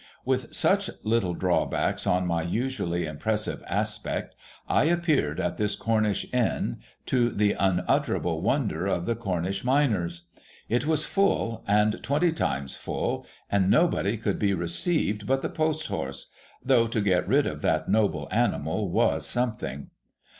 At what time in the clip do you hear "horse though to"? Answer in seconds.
15.89-16.99